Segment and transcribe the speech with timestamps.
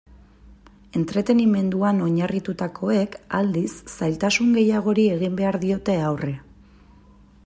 [0.99, 6.35] Entretenimenduan oinarritutakoek, aldiz, zailtasun gehiagori egin behar diote aurre.